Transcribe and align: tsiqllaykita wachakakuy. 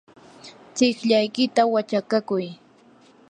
tsiqllaykita 0.75 1.61
wachakakuy. 1.73 2.45